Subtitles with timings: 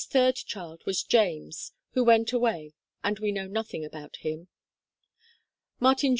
[0.01, 4.15] 's third child was James (Chart II), who went away, and we know nothing about
[4.15, 4.47] him.
[5.79, 6.09] Martin Jr.'